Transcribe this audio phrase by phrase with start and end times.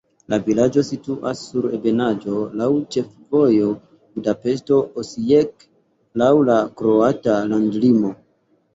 [0.33, 3.69] La vilaĝo situas sur ebenaĵo, laŭ ĉefvojo
[4.17, 5.71] Budapeŝto-Osijek,
[6.25, 8.17] laŭ la kroata landlimo.